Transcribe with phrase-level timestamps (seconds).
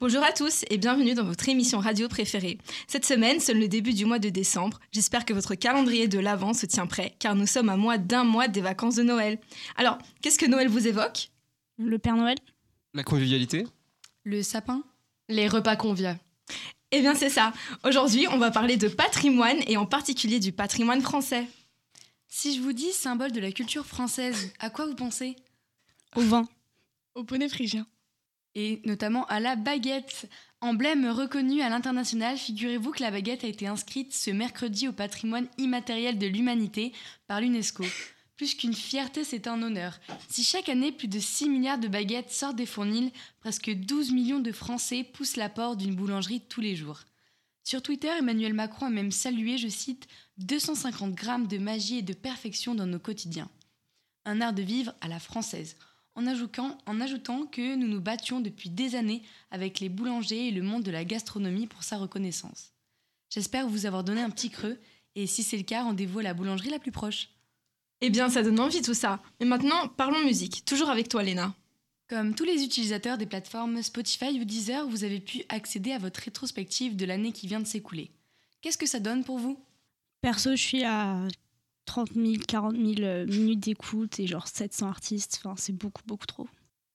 [0.00, 2.58] Bonjour à tous et bienvenue dans votre émission radio préférée.
[2.86, 4.78] Cette semaine sonne le début du mois de décembre.
[4.92, 8.22] J'espère que votre calendrier de l'Avent se tient prêt car nous sommes à moins d'un
[8.22, 9.40] mois des vacances de Noël.
[9.76, 11.30] Alors, qu'est-ce que Noël vous évoque?
[11.78, 12.36] Le Père Noël?
[12.94, 13.66] La convivialité?
[14.22, 14.84] Le sapin?
[15.28, 16.14] Les repas conviés
[16.92, 17.52] Eh bien c'est ça.
[17.82, 21.48] Aujourd'hui, on va parler de patrimoine et en particulier du patrimoine français.
[22.28, 25.34] Si je vous dis symbole de la culture française, à quoi vous pensez?
[26.14, 26.46] Au vin.
[27.16, 27.84] Au poney phrygien
[28.58, 30.28] et notamment à la baguette.
[30.60, 35.46] Emblème reconnu à l'international, figurez-vous que la baguette a été inscrite ce mercredi au patrimoine
[35.58, 36.92] immatériel de l'humanité
[37.28, 37.84] par l'UNESCO.
[38.36, 40.00] Plus qu'une fierté, c'est un honneur.
[40.28, 44.40] Si chaque année plus de 6 milliards de baguettes sortent des fournils, presque 12 millions
[44.40, 47.02] de Français poussent la porte d'une boulangerie tous les jours.
[47.62, 52.12] Sur Twitter, Emmanuel Macron a même salué, je cite, 250 grammes de magie et de
[52.12, 53.50] perfection dans nos quotidiens.
[54.24, 55.76] Un art de vivre à la française
[56.18, 60.50] en ajoutant, en ajoutant que nous nous battions depuis des années avec les boulangers et
[60.50, 62.72] le monde de la gastronomie pour sa reconnaissance.
[63.30, 64.80] J'espère vous avoir donné un petit creux,
[65.14, 67.28] et si c'est le cas, rendez-vous à la boulangerie la plus proche.
[68.00, 69.22] Eh bien, ça donne envie tout ça.
[69.38, 70.64] Mais maintenant, parlons musique.
[70.64, 71.54] Toujours avec toi, Léna.
[72.08, 76.20] Comme tous les utilisateurs des plateformes Spotify ou Deezer, vous avez pu accéder à votre
[76.20, 78.10] rétrospective de l'année qui vient de s'écouler.
[78.60, 79.60] Qu'est-ce que ça donne pour vous?
[80.20, 81.28] Perso, je suis à
[81.88, 85.40] 30 000, 40 000 minutes d'écoute et genre 700 artistes.
[85.42, 86.46] Enfin, c'est beaucoup, beaucoup trop.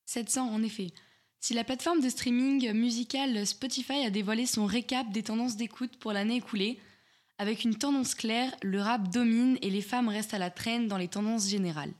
[0.06, 0.92] 700, en effet.
[1.40, 6.14] Si la plateforme de streaming musical Spotify a dévoilé son récap des tendances d'écoute pour
[6.14, 6.80] l'année écoulée,
[7.40, 10.98] avec une tendance claire, le rap domine et les femmes restent à la traîne dans
[10.98, 11.94] les tendances générales.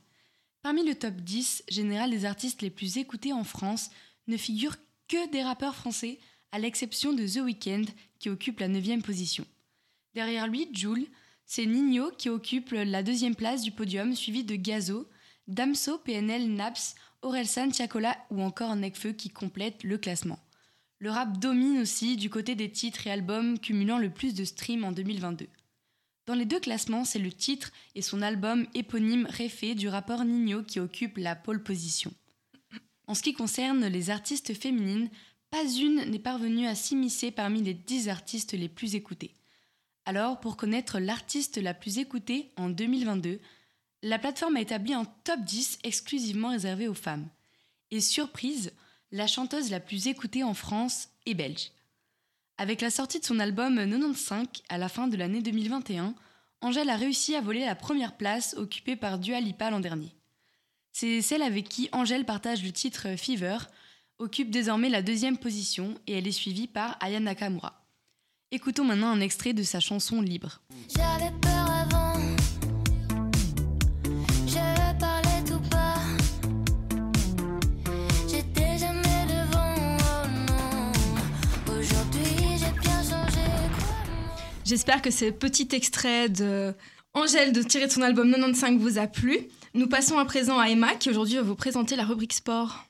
[0.62, 3.90] Parmi le top 10 général des artistes les plus écoutés en France,
[4.28, 6.18] ne figurent que des rappeurs français,
[6.52, 7.84] à l'exception de The Weeknd,
[8.20, 9.44] qui occupe la 9 position.
[10.14, 11.08] Derrière lui, Jules,
[11.46, 15.08] c'est Nino qui occupe la deuxième place du podium, suivi de Gazo,
[15.46, 20.38] Damso, PNL, Naps, Orelsan, Tiakola ou encore Nekfeu qui complètent le classement.
[20.98, 24.84] Le rap domine aussi du côté des titres et albums cumulant le plus de streams
[24.84, 25.48] en 2022.
[26.26, 30.62] Dans les deux classements, c'est le titre et son album éponyme Réfé du rappeur Nino
[30.62, 32.14] qui occupe la pole position.
[33.06, 35.10] En ce qui concerne les artistes féminines,
[35.50, 39.34] pas une n'est parvenue à s'immiscer parmi les 10 artistes les plus écoutés.
[40.06, 43.40] Alors, pour connaître l'artiste la plus écoutée en 2022,
[44.02, 47.26] la plateforme a établi un top 10 exclusivement réservé aux femmes.
[47.90, 48.72] Et surprise,
[49.12, 51.70] la chanteuse la plus écoutée en France est belge.
[52.58, 56.14] Avec la sortie de son album 95 à la fin de l'année 2021,
[56.60, 60.14] Angèle a réussi à voler la première place occupée par Dua Lipa l'an dernier.
[60.92, 63.58] C'est celle avec qui Angèle partage le titre Fever,
[64.18, 67.83] occupe désormais la deuxième position et elle est suivie par Aya Nakamura.
[68.54, 70.60] Écoutons maintenant un extrait de sa chanson Libre.
[70.88, 72.20] J'avais peur avant.
[74.46, 75.96] Je parlais tout bas.
[78.30, 79.96] J'étais jamais devant.
[79.98, 80.92] Oh non.
[81.76, 83.44] Aujourd'hui, j'ai bien changé.
[84.64, 86.74] J'espère que ce petit extrait de
[87.12, 89.48] Angèle de tirer de son album 95 vous a plu.
[89.74, 92.84] Nous passons à présent à Emma qui aujourd'hui va vous présenter la rubrique sport.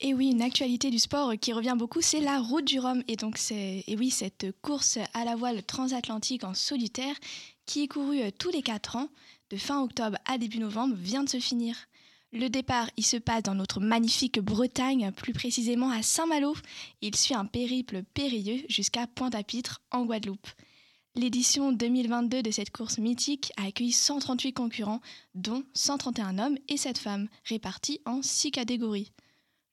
[0.00, 3.02] Et oui, une actualité du sport qui revient beaucoup, c'est la route du Rhum.
[3.08, 7.14] Et donc, c'est, et oui, cette course à la voile transatlantique en solitaire
[7.64, 9.08] qui est courue euh, tous les 4 ans,
[9.50, 11.76] de fin octobre à début novembre, vient de se finir.
[12.32, 16.54] Le départ, il se passe dans notre magnifique Bretagne, plus précisément à Saint-Malo.
[17.00, 20.48] Il suit un périple périlleux jusqu'à Pointe-à-Pitre, en Guadeloupe.
[21.14, 25.00] L'édition 2022 de cette course mythique a accueilli 138 concurrents,
[25.34, 29.12] dont 131 hommes et 7 femmes, répartis en 6 catégories.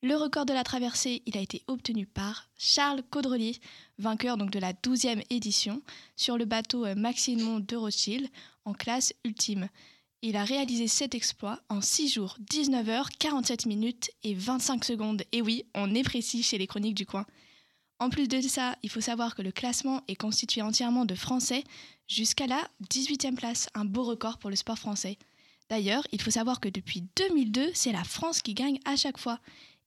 [0.04, 3.56] Le record de la traversée, il a été obtenu par Charles Caudrelier,
[4.00, 5.82] vainqueur donc de la 12e édition,
[6.18, 8.28] sur le bateau Maximon de Rothschild
[8.66, 9.70] en classe ultime.
[10.22, 15.24] Il a réalisé cet exploit en 6 jours, 19 heures, 47 minutes et 25 secondes.
[15.32, 17.26] Et oui, on est précis chez les chroniques du coin.
[18.00, 21.64] En plus de ça, il faut savoir que le classement est constitué entièrement de Français
[22.10, 22.62] jusqu'à la
[22.92, 25.18] 18e place, un beau record pour le sport français.
[25.70, 29.40] D'ailleurs, il faut savoir que depuis 2002, c'est la France qui gagne à chaque fois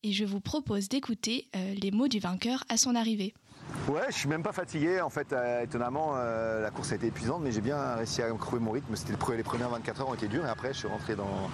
[0.02, 3.34] et je vous propose d'écouter euh, les mots du vainqueur à son arrivée.
[3.88, 5.00] Ouais, je suis même pas fatigué.
[5.00, 8.28] En fait, euh, étonnamment, euh, la course a été épuisante, mais j'ai bien réussi à
[8.34, 8.94] trouver mon rythme.
[8.94, 11.50] C'était le, les premières 24 heures ont été dures, et après, je suis rentré dans.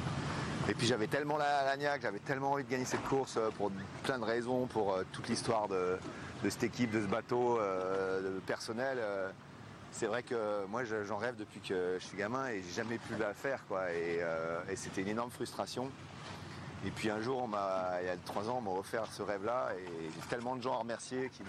[0.68, 3.72] Et puis j'avais tellement la, la niaque, j'avais tellement envie de gagner cette course pour
[4.04, 5.98] plein de raisons, pour toute l'histoire de,
[6.48, 8.98] cette équipe, de ce bateau, de personnel.
[9.90, 13.14] c'est vrai que moi, j'en rêve depuis que je suis gamin et j'ai jamais pu
[13.18, 13.92] la faire, quoi.
[13.92, 14.20] Et
[14.76, 15.90] c'était une énorme frustration.
[16.84, 19.70] Et puis un jour, on il y a trois ans, on m'a offert ce rêve-là
[19.78, 21.48] et j'ai tellement de gens à remercier qui m'ont.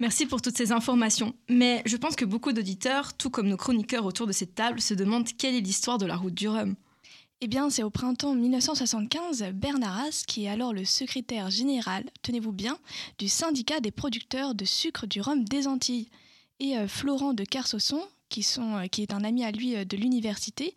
[0.00, 1.34] Merci pour toutes ces informations.
[1.48, 4.94] Mais je pense que beaucoup d'auditeurs, tout comme nos chroniqueurs autour de cette table, se
[4.94, 6.76] demandent quelle est l'histoire de la route du Rhum.
[7.40, 12.50] Eh bien, c'est au printemps 1975, Bernard Haas, qui est alors le secrétaire général, tenez-vous
[12.50, 12.78] bien,
[13.18, 16.08] du syndicat des producteurs de sucre du rhum des Antilles,
[16.58, 19.84] et euh, Florent de Carsosson, qui, sont, euh, qui est un ami à lui euh,
[19.84, 20.74] de l'université.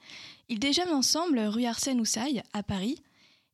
[0.50, 3.02] Ils déjeunent ensemble rue Arsène-Houssaye, à Paris,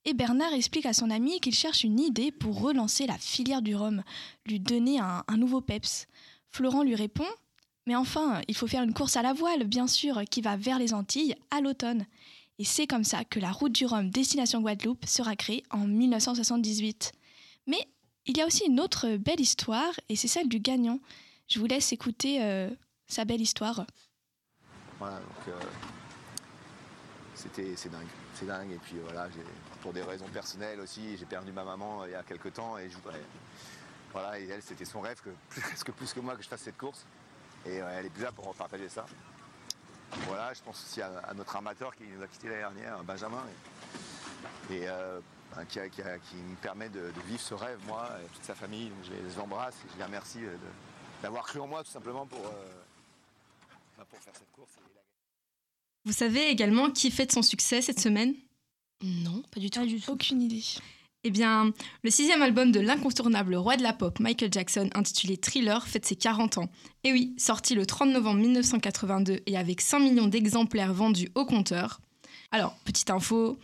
[0.08, 3.76] et Bernard explique à son ami qu'il cherche une idée pour relancer la filière du
[3.76, 4.04] rhum,
[4.46, 6.08] lui donner un, nouveau peps.
[6.50, 7.28] Florent lui répond
[7.88, 10.80] Mais enfin, il faut faire une course à la voile, bien sûr, qui va vers
[10.80, 12.06] les Antilles à l'automne.
[12.58, 17.12] Et c'est comme ça que la route du Rhum destination Guadeloupe sera créée en 1978.
[17.68, 17.86] Mais
[18.28, 21.02] il y a aussi une autre belle histoire, et c'est celle du gagnant.
[21.50, 22.70] Je vous laisse écouter euh,
[23.08, 23.86] sa belle histoire.
[25.00, 25.60] Voilà, donc euh,
[27.48, 28.72] c'était c'est dingue, c'est dingue.
[28.72, 29.28] Et puis voilà,
[29.82, 32.78] pour des raisons personnelles aussi, j'ai perdu ma maman euh, il y a quelques temps
[32.78, 32.90] et
[34.12, 35.30] voilà, elle c'était son rêve que
[35.60, 37.06] presque plus que moi que je fasse cette course.
[37.66, 39.06] Et euh, elle est plus là pour partager ça.
[40.26, 43.44] Voilà, je pense aussi à, notre armateur qui nous a quitté l'année dernière, Benjamin,
[44.70, 45.20] et, euh,
[45.56, 45.80] ben, qui,
[46.36, 48.92] me permet de, vivre ce rêve, moi, et toute sa famille.
[49.04, 50.56] Je les, embrasse et je les remercie euh,
[51.22, 52.84] d'avoir cru en moi tout simplement pour, euh,
[53.98, 54.72] ben, faire cette course.
[56.08, 58.34] Vous savez également qui fête son succès cette semaine?
[59.04, 59.82] Non, pas du tout.
[59.82, 60.10] Pas du tout.
[60.10, 60.64] Aucune idée.
[61.26, 65.86] Eh bien, le sixième album de l'incontournable roi de la pop, Michael Jackson, intitulé Thriller,
[65.86, 66.70] fête ses 40 ans.
[67.04, 72.00] Et oui, sorti le 30 novembre 1982 et avec 5 millions d'exemplaires vendus au compteur.
[72.52, 73.60] Alors, petite info,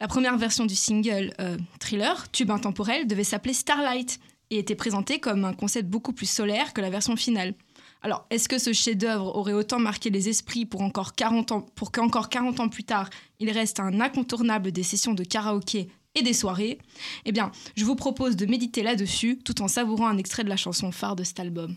[0.00, 4.18] la première version du single euh, Thriller, tube intemporel, devait s'appeler Starlight
[4.50, 7.54] et était présentée comme un concept beaucoup plus solaire que la version finale.
[8.04, 11.90] Alors, est-ce que ce chef-d'œuvre aurait autant marqué les esprits pour, encore 40 ans, pour
[11.90, 13.08] qu'encore 40 ans plus tard,
[13.40, 16.76] il reste un incontournable des sessions de karaoké et des soirées?
[17.24, 20.58] Eh bien, je vous propose de méditer là-dessus tout en savourant un extrait de la
[20.58, 21.76] chanson phare de cet album.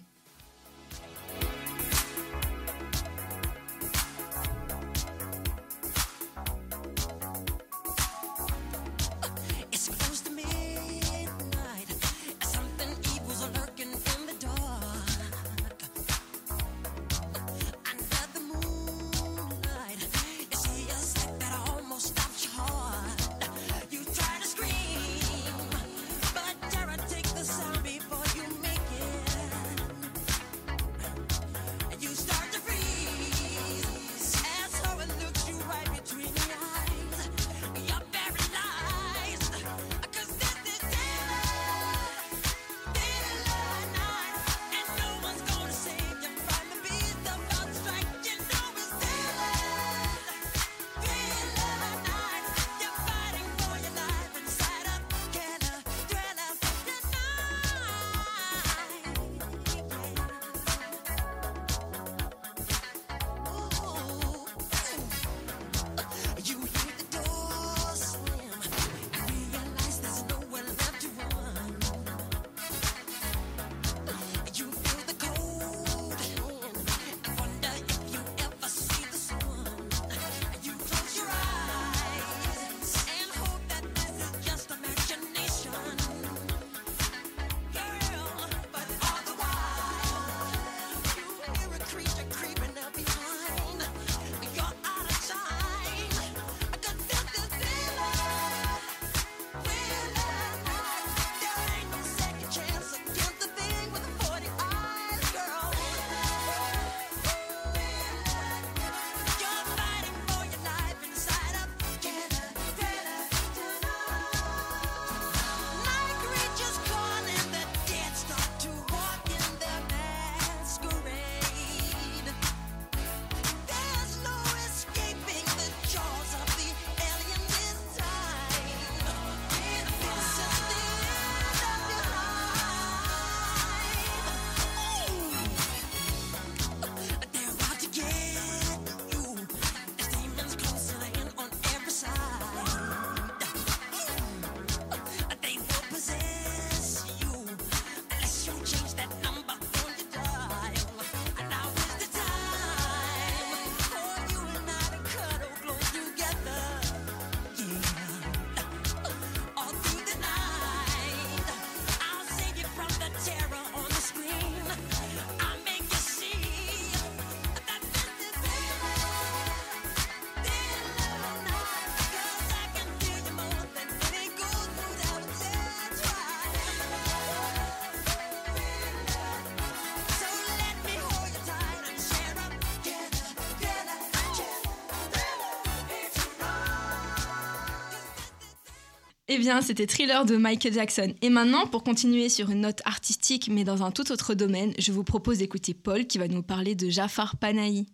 [189.38, 191.14] Eh bien, c'était Thriller de Michael Jackson.
[191.22, 194.92] Et maintenant, pour continuer sur une note artistique, mais dans un tout autre domaine, je
[194.92, 197.86] vous propose d'écouter Paul qui va nous parler de Jafar Panahi.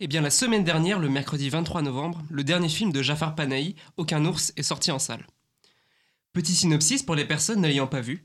[0.00, 3.76] Eh bien, la semaine dernière, le mercredi 23 novembre, le dernier film de Jafar Panahi,
[3.96, 5.24] Aucun ours, est sorti en salle.
[6.32, 8.24] Petit synopsis pour les personnes ne l'ayant pas vu.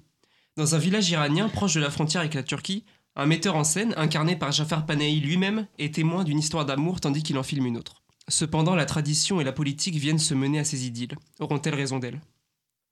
[0.57, 3.93] Dans un village iranien proche de la frontière avec la Turquie, un metteur en scène,
[3.97, 7.77] incarné par Jafar Panahi lui-même, est témoin d'une histoire d'amour tandis qu'il en filme une
[7.77, 8.00] autre.
[8.28, 11.16] Cependant, la tradition et la politique viennent se mener à ces idylles.
[11.38, 12.20] Auront-elles raison d'elle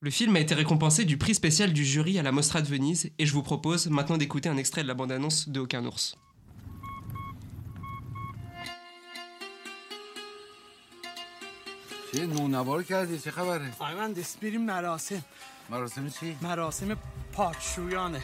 [0.00, 3.10] Le film a été récompensé du prix spécial du jury à la Mostra de Venise
[3.18, 6.14] et je vous propose maintenant d'écouter un extrait de la bande-annonce de Aucun ours.
[12.14, 15.24] چه نونوار کردی چه خبره مهندس بریم مراسم
[15.70, 16.96] مراسم چی مراسم
[17.32, 18.22] پاکشویانه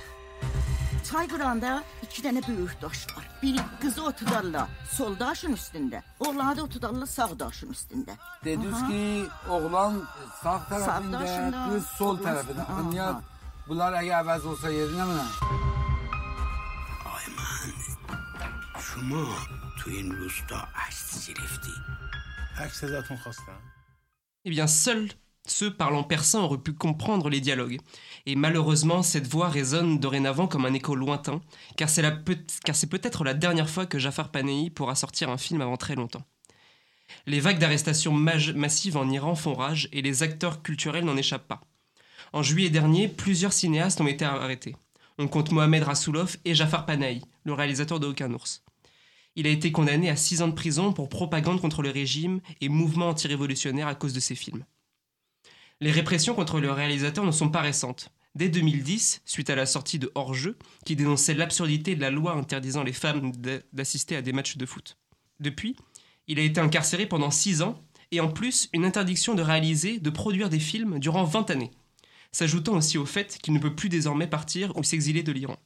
[1.11, 3.29] Çaygıranda iki tane büyük daş var.
[3.43, 6.03] Biri kızı otudarla sol daşın üstünde.
[6.19, 8.17] Oğlanı da otudarla sağ daşın üstünde.
[8.45, 10.03] Dediniz ki oğlan
[10.43, 12.67] sağ tarafında, sağ daşında, kız sol, sol tarafında.
[12.91, 13.21] Dünya
[13.67, 15.21] bunlar eğer əvəz olsa yerine mi?
[17.15, 17.75] Ayman,
[18.79, 19.25] şuma
[19.83, 21.71] tuyun rusta aşt zirifti.
[22.57, 23.51] Herkese zaten hasta.
[24.45, 25.09] Eh bien, seul
[25.47, 27.79] ceux parlant persan auraient pu comprendre les dialogues.
[28.25, 31.41] Et malheureusement, cette voix résonne dorénavant comme un écho lointain,
[31.77, 35.95] car c'est, peut-être la dernière fois que Jafar Panahi pourra sortir un film avant très
[35.95, 36.23] longtemps.
[37.27, 41.61] Les vagues d'arrestations massives en Iran font rage et les acteurs culturels n'en échappent pas.
[42.33, 44.75] En juillet dernier, plusieurs cinéastes ont été arrêtés.
[45.17, 48.63] On compte Mohamed Rassoulov et Jafar Panahi, le réalisateur de Aucun ours.
[49.35, 52.69] Il a été condamné à 6 ans de prison pour propagande contre le régime et
[52.69, 54.65] mouvement anti-révolutionnaire à cause de ses films.
[55.81, 58.09] Les répressions contre le réalisateur ne sont pas récentes.
[58.33, 62.83] Dès 2010, suite à la sortie de Hors-jeu, qui dénonçait l'absurdité de la loi interdisant
[62.83, 63.31] les femmes
[63.73, 64.97] d'assister à des matchs de foot.
[65.39, 65.75] Depuis,
[66.27, 70.09] il a été incarcéré pendant 6 ans et en plus une interdiction de réaliser, de
[70.09, 71.71] produire des films durant 20 années,
[72.31, 75.57] s'ajoutant aussi au fait qu'il ne peut plus désormais partir ou s'exiler de l'Iran.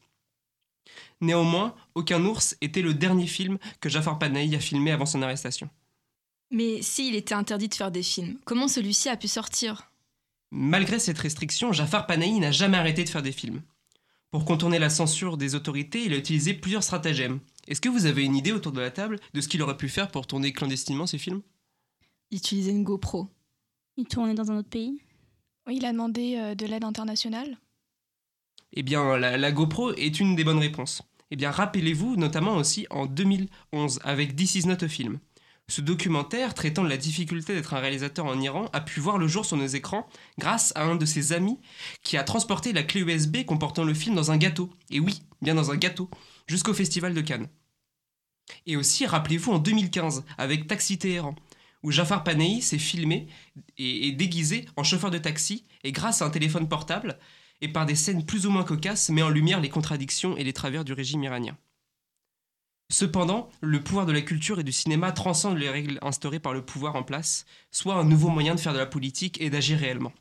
[1.21, 5.69] Néanmoins, Aucun ours était le dernier film que Jafar Panahi a filmé avant son arrestation.
[6.51, 9.91] Mais s'il était interdit de faire des films, comment celui-ci a pu sortir?
[10.51, 13.61] Malgré cette restriction, Jafar Panahi n'a jamais arrêté de faire des films.
[14.31, 17.39] Pour contourner la censure des autorités, il a utilisé plusieurs stratagèmes.
[17.67, 19.89] Est-ce que vous avez une idée autour de la table de ce qu'il aurait pu
[19.89, 21.41] faire pour tourner clandestinement ses films?
[22.31, 23.27] Utiliser une GoPro.
[23.97, 25.01] Il tournait dans un autre pays?
[25.67, 27.57] Oui, il a demandé euh, de l'aide internationale.
[28.73, 31.01] Eh bien, la, la GoPro est une des bonnes réponses.
[31.31, 35.19] Eh bien, rappelez-vous notamment aussi en 2011 avec This Is Not a Film.
[35.69, 39.27] Ce documentaire traitant de la difficulté d'être un réalisateur en Iran a pu voir le
[39.27, 40.07] jour sur nos écrans
[40.39, 41.59] grâce à un de ses amis
[42.01, 44.71] qui a transporté la clé USB comportant le film dans un gâteau.
[44.89, 46.09] Et oui, bien dans un gâteau,
[46.47, 47.47] jusqu'au Festival de Cannes.
[48.65, 51.35] Et aussi, rappelez-vous en 2015 avec Taxi Téhéran,
[51.83, 53.27] où Jafar Panahi s'est filmé
[53.77, 57.19] et, et déguisé en chauffeur de taxi et grâce à un téléphone portable
[57.61, 60.53] et par des scènes plus ou moins cocasses met en lumière les contradictions et les
[60.53, 61.55] travers du régime iranien.
[62.91, 66.65] Cependant, le pouvoir de la culture et du cinéma transcende les règles instaurées par le
[66.65, 70.13] pouvoir en place, soit un nouveau moyen de faire de la politique et d'agir réellement.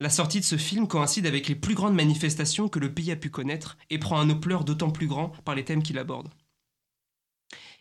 [0.00, 3.16] La sortie de ce film coïncide avec les plus grandes manifestations que le pays a
[3.16, 6.28] pu connaître et prend un ampleur d'autant plus grand par les thèmes qu'il aborde.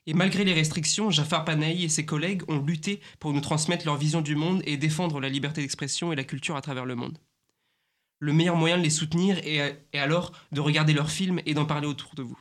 [0.05, 3.96] Et malgré les restrictions, Jafar Panahi et ses collègues ont lutté pour nous transmettre leur
[3.96, 7.17] vision du monde et défendre la liberté d'expression et la culture à travers le monde.
[8.20, 11.88] Le meilleur moyen de les soutenir est, alors de regarder leurs films et d'en parler
[11.88, 12.38] autour de vous.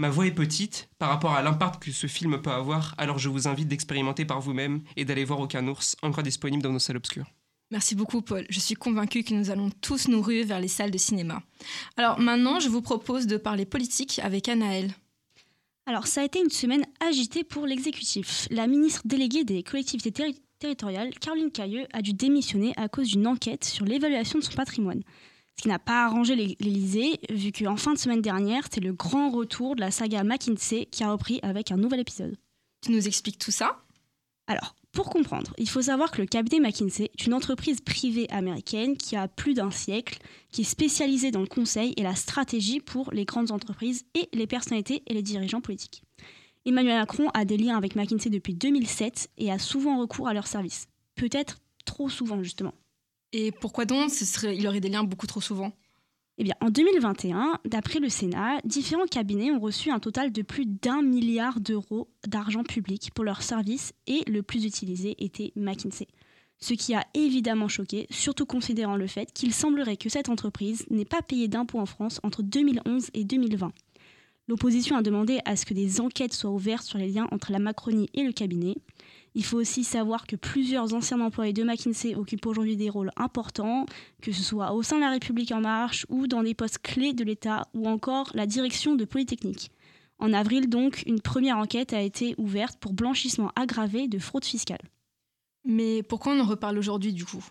[0.00, 3.28] Ma voix est petite par rapport à l'impact que ce film peut avoir, alors je
[3.28, 6.96] vous invite d'expérimenter par vous-même et d'aller voir Aucun ours, encore disponible dans nos salles
[6.98, 7.26] obscures.
[7.72, 8.46] Merci beaucoup Paul.
[8.48, 11.42] Je suis convaincue que nous allons tous nous ruer vers les salles de cinéma.
[11.96, 14.92] Alors maintenant, je vous propose de parler politique avec Anaël.
[15.86, 18.46] Alors, ça a été une semaine agitée pour l'exécutif.
[18.50, 23.26] La ministre déléguée des collectivités terri- territoriales, Caroline Cailleux, a dû démissionner à cause d'une
[23.26, 25.02] enquête sur l'évaluation de son patrimoine.
[25.58, 29.28] Ce qui n'a pas arrangé l'Élysée, vu qu'en fin de semaine dernière, c'est le grand
[29.28, 32.36] retour de la saga McKinsey qui a repris avec un nouvel épisode.
[32.80, 33.82] Tu nous expliques tout ça?
[34.46, 38.96] Alors, pour comprendre, il faut savoir que le cabinet McKinsey est une entreprise privée américaine
[38.96, 40.20] qui a plus d'un siècle,
[40.52, 44.46] qui est spécialisée dans le conseil et la stratégie pour les grandes entreprises et les
[44.46, 46.04] personnalités et les dirigeants politiques.
[46.66, 50.46] Emmanuel Macron a des liens avec McKinsey depuis 2007 et a souvent recours à leurs
[50.46, 50.86] services.
[51.16, 52.74] Peut-être trop souvent, justement.
[53.32, 54.10] Et pourquoi donc
[54.42, 55.72] il aurait des liens beaucoup trop souvent?
[56.40, 60.66] Eh bien, en 2021, d'après le Sénat, différents cabinets ont reçu un total de plus
[60.66, 66.06] d'un milliard d'euros d'argent public pour leurs services et le plus utilisé était McKinsey.
[66.60, 71.04] Ce qui a évidemment choqué, surtout considérant le fait qu'il semblerait que cette entreprise n'ait
[71.04, 73.72] pas payé d'impôts en France entre 2011 et 2020.
[74.46, 77.58] L'opposition a demandé à ce que des enquêtes soient ouvertes sur les liens entre la
[77.58, 78.76] Macronie et le cabinet.
[79.34, 83.86] Il faut aussi savoir que plusieurs anciens employés de McKinsey occupent aujourd'hui des rôles importants,
[84.22, 87.12] que ce soit au sein de la République en marche ou dans des postes clés
[87.12, 89.70] de l'État ou encore la direction de Polytechnique.
[90.18, 94.82] En avril donc, une première enquête a été ouverte pour blanchissement aggravé de fraude fiscale.
[95.64, 97.44] Mais pourquoi on en reparle aujourd'hui du coup?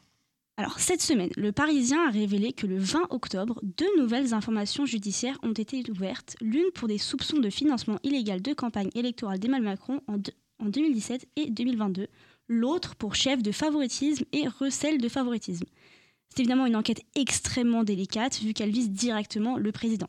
[0.60, 5.38] Alors cette semaine, le Parisien a révélé que le 20 octobre, deux nouvelles informations judiciaires
[5.44, 10.02] ont été ouvertes, l'une pour des soupçons de financement illégal de campagne électorale d'Emmanuel Macron
[10.08, 10.18] en,
[10.60, 12.08] en 2017 et 2022,
[12.48, 15.66] l'autre pour chef de favoritisme et recel de favoritisme.
[16.30, 20.08] C'est évidemment une enquête extrêmement délicate vu qu'elle vise directement le président.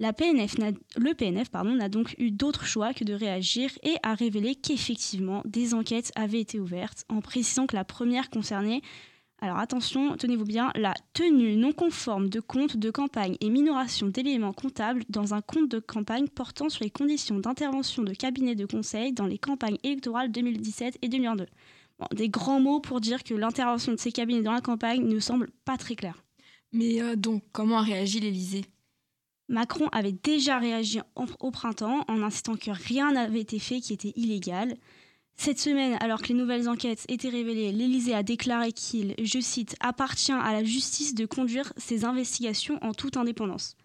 [0.00, 5.74] Le PNF n'a donc eu d'autre choix que de réagir et a révélé qu'effectivement des
[5.74, 8.82] enquêtes avaient été ouvertes en précisant que la première concernait
[9.42, 14.52] alors attention, tenez-vous bien, la tenue non conforme de compte de campagne et minoration d'éléments
[14.52, 19.12] comptables dans un compte de campagne portant sur les conditions d'intervention de cabinets de conseil
[19.12, 21.46] dans les campagnes électorales 2017 et 2022.
[21.98, 25.18] Bon, des grands mots pour dire que l'intervention de ces cabinets dans la campagne ne
[25.18, 26.22] semble pas très claire.
[26.72, 28.64] Mais euh, donc, comment a réagi l'Élysée?
[29.48, 33.92] Macron avait déjà réagi en- au printemps en insistant que rien n'avait été fait qui
[33.92, 34.76] était illégal.
[35.36, 39.76] Cette semaine, alors que les nouvelles enquêtes étaient révélées, l'Élysée a déclaré qu'il, je cite,
[39.80, 43.76] appartient à la justice de conduire ses investigations en toute indépendance.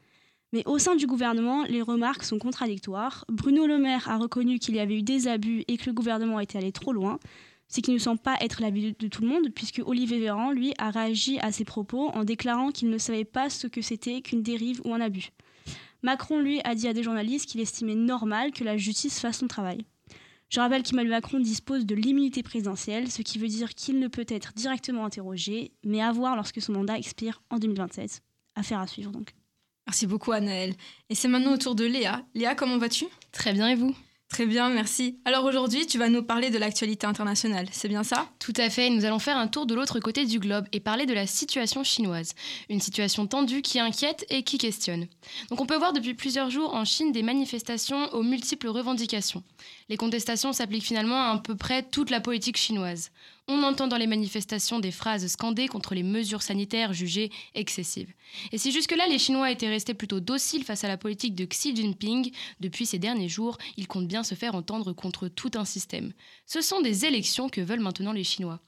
[0.54, 3.26] Mais au sein du gouvernement, les remarques sont contradictoires.
[3.28, 6.40] Bruno Le Maire a reconnu qu'il y avait eu des abus et que le gouvernement
[6.40, 7.20] était allé trop loin,
[7.68, 10.74] ce qui ne semble pas être l'avis de, tout le monde, puisque Olivier Véran, lui,
[10.78, 14.42] a réagi à ces propos en déclarant qu'il ne savait pas ce que c'était qu'une
[14.42, 15.32] dérive ou un abus.
[16.02, 19.48] Macron, lui, a dit à des journalistes qu'il estimait normal que la justice fasse son
[19.48, 19.86] travail.
[20.50, 24.26] Je rappelle qu'Emmanuel Macron dispose de l'immunité présidentielle, ce qui veut dire qu'il ne peut
[24.30, 28.22] être directement interrogé, mais à voir lorsque son mandat expire en 2027.
[28.56, 29.34] Affaire à suivre donc.
[29.86, 30.76] Merci beaucoup Anaëlle.
[31.10, 32.26] Et c'est maintenant au tour de Léa.
[32.34, 33.06] Léa, comment vas-tu?
[33.32, 33.96] Très bien, et vous?
[34.30, 35.18] Très bien, merci.
[35.24, 38.30] Alors aujourd'hui, tu vas nous parler de l'actualité internationale, c'est bien ça?
[38.40, 41.06] Tout à fait, nous allons faire un tour de l'autre côté du globe et parler
[41.06, 42.34] de la situation chinoise.
[42.70, 45.08] Une situation tendue qui inquiète et qui questionne.
[45.50, 49.44] Donc on peut voir depuis plusieurs jours en Chine des manifestations aux multiples revendications.
[49.88, 53.12] Les contestations s'appliquent finalement à à peu près toute la politique chinoise.
[53.50, 58.12] On entend dans les manifestations des phrases scandées contre les mesures sanitaires jugées excessives.
[58.52, 61.74] Et si jusque-là les Chinois étaient restés plutôt dociles face à la politique de Xi
[61.74, 66.12] Jinping, depuis ces derniers jours, ils comptent bien se faire entendre contre tout un système.
[66.46, 68.60] Ce sont des élections que veulent maintenant les Chinois.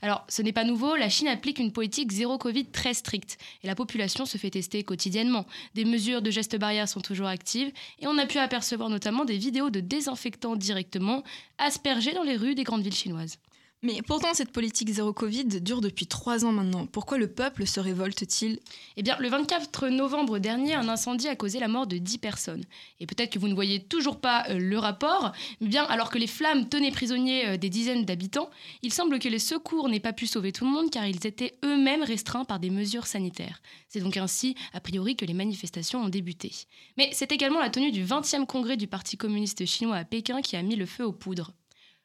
[0.00, 3.66] Alors, ce n'est pas nouveau, la Chine applique une politique zéro Covid très stricte et
[3.66, 5.44] la population se fait tester quotidiennement.
[5.74, 9.38] Des mesures de gestes barrières sont toujours actives et on a pu apercevoir notamment des
[9.38, 11.24] vidéos de désinfectants directement
[11.58, 13.38] aspergés dans les rues des grandes villes chinoises.
[13.82, 16.84] Mais pourtant, cette politique zéro Covid dure depuis trois ans maintenant.
[16.84, 18.60] Pourquoi le peuple se révolte-t-il?
[18.98, 22.64] Eh bien, le 24 novembre dernier, un incendie a causé la mort de 10 personnes.
[23.00, 26.18] Et peut-être que vous ne voyez toujours pas euh, le rapport, mais bien alors que
[26.18, 28.50] les flammes tenaient prisonniers euh, des dizaines d'habitants,
[28.82, 31.54] il semble que les secours n'aient pas pu sauver tout le monde car ils étaient
[31.64, 33.62] eux-mêmes restreints par des mesures sanitaires.
[33.88, 36.52] C'est donc ainsi, a priori, que les manifestations ont débuté.
[36.98, 40.56] Mais c'est également la tenue du 20e congrès du Parti communiste chinois à Pékin qui
[40.56, 41.54] a mis le feu aux poudres.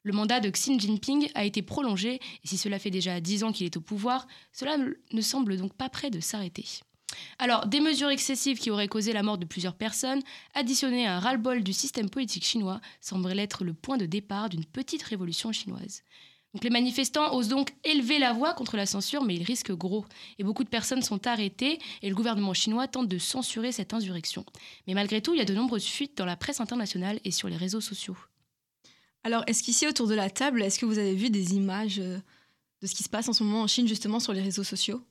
[0.05, 3.51] Le mandat de Xi Jinping a été prolongé, et si cela fait déjà 10 ans
[3.51, 6.63] qu'il est au pouvoir, cela ne semble donc pas près de s'arrêter.
[7.39, 10.21] Alors, des mesures excessives qui auraient causé la mort de plusieurs personnes,
[10.53, 14.65] additionnées à un ras-le-bol du système politique chinois, sembleraient être le point de départ d'une
[14.65, 16.03] petite révolution chinoise.
[16.61, 20.05] Les manifestants osent donc élever la voix contre la censure, mais ils risquent gros.
[20.37, 24.45] Et beaucoup de personnes sont arrêtées, et le gouvernement chinois tente de censurer cette insurrection.
[24.85, 27.49] Mais malgré tout, il y a de nombreuses fuites dans la presse internationale et sur
[27.49, 28.15] les réseaux sociaux.
[29.25, 32.19] Alors, est-ce qu'ici, autour de la table, est-ce que vous avez vu des images euh,
[32.83, 35.01] de ce qui se passe en ce moment en Chine, justement, sur les réseaux sociaux?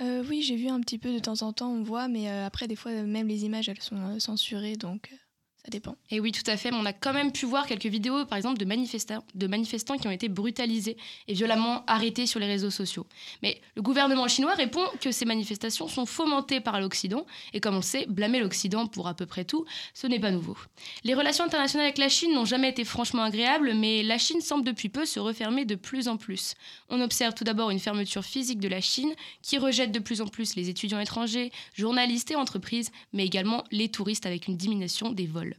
[0.00, 2.46] Euh, oui, j'ai vu un petit peu de temps en temps, on voit, mais euh,
[2.46, 5.12] après, des fois, même les images, elles sont censurées, donc
[5.62, 5.96] ça dépend.
[6.10, 6.70] Et oui, tout à fait.
[6.70, 9.98] mais On a quand même pu voir quelques vidéos, par exemple, de manifestants, de manifestants
[9.98, 10.96] qui ont été brutalisés
[11.28, 13.06] et violemment arrêtés sur les réseaux sociaux.
[13.42, 17.26] Mais le gouvernement chinois répond que ces manifestations sont fomentées par l'Occident.
[17.52, 20.56] Et comme on sait, blâmer l'Occident pour à peu près tout, ce n'est pas nouveau.
[21.04, 24.64] Les relations internationales avec la Chine n'ont jamais été franchement agréables, mais la Chine semble
[24.64, 26.54] depuis peu se refermer de plus en plus.
[26.88, 30.26] On observe tout d'abord une fermeture physique de la Chine qui rejette de plus en
[30.26, 35.26] plus les étudiants étrangers, journalistes et entreprises, mais également les touristes avec une diminution des
[35.26, 35.49] vols.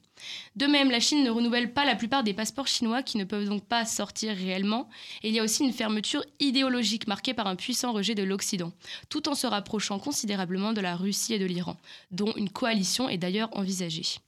[0.56, 3.48] De même, la Chine ne renouvelle pas la plupart des passeports chinois qui ne peuvent
[3.48, 4.90] donc pas sortir réellement.
[5.24, 8.72] Et il y a aussi une fermeture idéologique marquée par un puissant rejet de l'Occident,
[9.10, 11.78] tout en se rapprochant considérablement de la Russie et de l'Iran,
[12.12, 14.20] dont une coalition est d'ailleurs envisagée.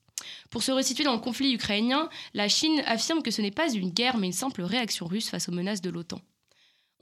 [0.49, 3.89] Pour se resituer dans le conflit ukrainien, la Chine affirme que ce n'est pas une
[3.89, 6.21] guerre mais une simple réaction russe face aux menaces de l'OTAN.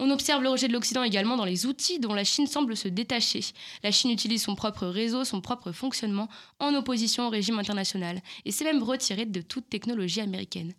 [0.03, 2.87] On observe le rejet de l'Occident également dans les outils dont la Chine semble se
[2.87, 3.41] détacher.
[3.83, 6.27] La Chine utilise son propre réseau, son propre fonctionnement
[6.59, 10.73] en opposition au régime international et s'est même retirée de toute technologie américaine.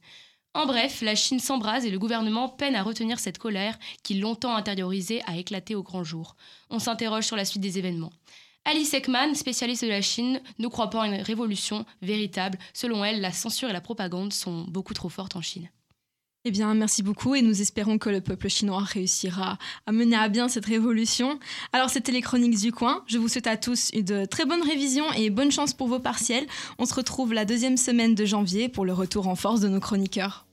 [0.54, 4.56] En bref, la Chine s'embrase et le gouvernement peine à retenir cette colère qui, longtemps
[4.56, 6.35] intériorisée, a éclaté au grand jour.
[6.68, 8.12] On s'interroge sur la suite des événements.
[8.64, 12.58] Alice Ekman, spécialiste de la Chine, ne croit pas en une révolution véritable.
[12.74, 15.70] Selon elle, la censure et la propagande sont beaucoup trop fortes en Chine.
[16.44, 20.28] Eh bien, merci beaucoup et nous espérons que le peuple chinois réussira à mener à
[20.28, 21.38] bien cette révolution.
[21.72, 23.05] Alors, c'était les chroniques du coin.
[23.07, 26.48] Je vous souhaite à tous une très bonne révision et bonne chance pour vos partiels.
[26.81, 29.78] On se retrouve la deuxième semaine de janvier pour le retour en force de nos
[29.78, 30.44] chroniqueurs.